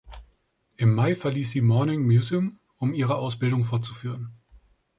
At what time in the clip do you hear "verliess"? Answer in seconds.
1.13-1.51